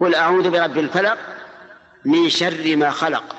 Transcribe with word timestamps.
قل 0.00 0.14
أعوذ 0.14 0.50
برب 0.50 0.78
الفلق 0.78 1.18
من 2.04 2.28
شر 2.28 2.76
ما 2.76 2.90
خلق 2.90 3.36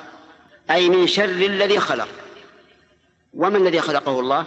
أي 0.72 0.90
من 0.90 1.07
شر 1.07 1.23
الذي 1.23 1.80
خلق. 1.80 2.07
وما 3.34 3.57
الذي 3.57 3.81
خلقه 3.81 4.20
الله؟ 4.20 4.46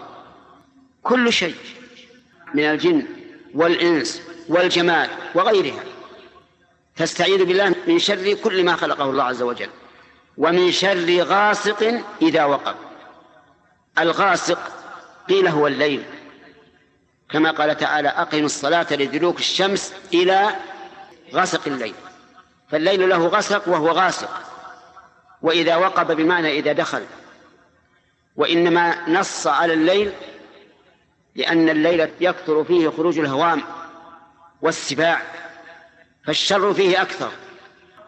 كل 1.02 1.32
شيء 1.32 1.54
من 2.54 2.64
الجن 2.64 3.06
والإنس 3.54 4.22
والجمال 4.48 5.10
وغيرها. 5.34 5.84
تستعيذ 6.96 7.44
بالله 7.44 7.74
من 7.86 7.98
شر 7.98 8.34
كل 8.34 8.64
ما 8.64 8.76
خلقه 8.76 9.04
الله 9.04 9.24
عز 9.24 9.42
وجل 9.42 9.70
ومن 10.38 10.72
شر 10.72 11.22
غاسق 11.22 12.02
إذا 12.22 12.44
وقب. 12.44 12.74
الغاسق 13.98 14.58
قيل 15.28 15.48
هو 15.48 15.66
الليل. 15.66 16.02
كما 17.30 17.50
قال 17.50 17.76
تعالى 17.76 18.08
أقم 18.08 18.44
الصلاة 18.44 18.86
لدلوك 18.90 19.38
الشمس 19.38 19.92
إلى 20.14 20.56
غسق 21.34 21.60
الليل. 21.66 21.94
فالليل 22.70 23.08
له 23.08 23.26
غسق 23.26 23.68
وهو 23.68 23.90
غاسق. 23.90 24.30
وإذا 25.42 25.76
وقب 25.76 26.16
بمعنى 26.16 26.58
إذا 26.58 26.72
دخل. 26.72 27.04
وإنما 28.36 29.08
نص 29.08 29.46
على 29.46 29.72
الليل 29.72 30.12
لأن 31.36 31.68
الليل 31.68 32.10
يكثر 32.20 32.64
فيه 32.64 32.88
خروج 32.88 33.18
الهوام 33.18 33.62
والسباع 34.62 35.22
فالشر 36.26 36.74
فيه 36.74 37.02
أكثر. 37.02 37.30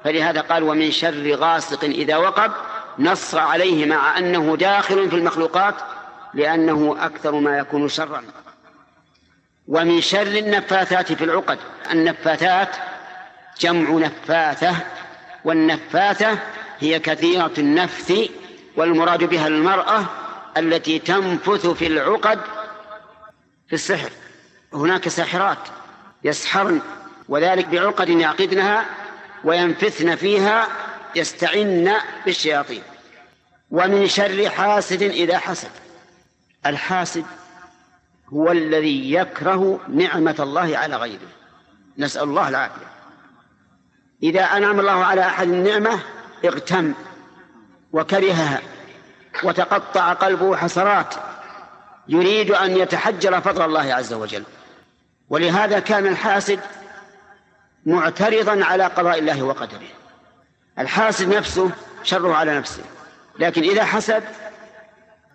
فلهذا 0.05 0.41
قال 0.41 0.63
ومن 0.63 0.91
شر 0.91 1.35
غاسق 1.35 1.85
إذا 1.85 2.17
وقب 2.17 2.53
نص 2.99 3.35
عليه 3.35 3.87
مع 3.87 4.19
أنه 4.19 4.57
داخل 4.57 5.11
في 5.11 5.17
المخلوقات 5.17 5.75
لأنه 6.35 6.97
أكثر 7.01 7.33
ما 7.33 7.59
يكون 7.59 7.89
شرا. 7.89 8.25
ومن 9.69 10.01
شر 10.01 10.23
النفاثات 10.23 11.13
في 11.13 11.25
العقد 11.25 11.59
النفاثات 11.91 12.77
جمع 13.61 13.91
نفاثة 13.91 14.77
والنفاثة 15.45 16.39
هي 16.79 16.99
كثيرة 16.99 17.53
النفث 17.59 18.13
والمراد 18.77 19.25
بها 19.25 19.47
المرأة 19.47 20.05
التي 20.57 20.99
تنفث 20.99 21.67
في 21.67 21.87
العقد 21.87 22.41
في 23.69 23.73
السحر. 23.73 24.11
هناك 24.73 25.09
ساحرات 25.09 25.59
يسحرن 26.25 26.81
وذلك 27.29 27.67
بعقد 27.67 28.09
يعقدنها 28.09 28.85
وينفثن 29.45 30.17
فيها 30.17 30.69
يستعن 31.15 31.93
بالشياطين. 32.27 32.83
ومن 33.71 34.09
شر 34.09 34.51
حاسد 34.51 35.03
إذا 35.03 35.39
حسد. 35.39 35.71
الحاسد 36.67 37.25
هو 38.33 38.51
الذي 38.53 39.13
يكره 39.13 39.81
نعمة 39.89 40.37
الله 40.39 40.79
على 40.79 40.97
غيره. 40.97 41.29
نسأل 41.99 42.23
الله 42.23 42.49
العافية. 42.49 42.96
إذا 44.23 44.45
أنعم 44.45 44.81
الله 44.81 45.05
على 45.05 45.21
أحد 45.21 45.49
النعمة 45.49 46.01
اغتم 46.45 46.95
وكرهها 47.93 48.61
وتقطع 49.43 50.13
قلبه 50.13 50.57
حسرات 50.57 51.15
يريد 52.09 52.51
أن 52.51 52.77
يتحجر 52.77 53.41
فضل 53.41 53.65
الله 53.65 53.95
عز 53.95 54.13
وجل. 54.13 54.45
ولهذا 55.31 55.79
كان 55.79 56.07
الحاسد 56.07 56.61
معترضا 57.87 58.65
على 58.65 58.85
قضاء 58.85 59.19
الله 59.19 59.43
وقدره. 59.43 59.89
الحاسد 60.79 61.35
نفسه 61.35 61.71
شره 62.03 62.35
على 62.35 62.59
نفسه. 62.59 62.83
لكن 63.39 63.63
إذا 63.63 63.85
حسد 63.85 64.23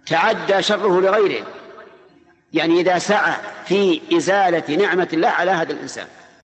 تعدى 0.06 0.62
شره 0.62 1.02
لغيره. 1.02 1.46
يعني 2.54 2.82
إذا 2.82 2.98
سعى 2.98 3.34
في 3.66 4.02
إزالة 4.18 4.76
نعمة 4.76 5.08
الله 5.14 5.30
على 5.30 5.52
هذا 5.52 5.74
الإنسان. 5.74 6.08